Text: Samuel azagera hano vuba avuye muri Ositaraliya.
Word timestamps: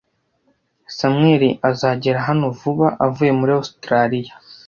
Samuel 0.97 1.41
azagera 1.69 2.19
hano 2.27 2.45
vuba 2.59 2.87
avuye 3.05 3.31
muri 3.39 3.51
Ositaraliya. 3.61 4.33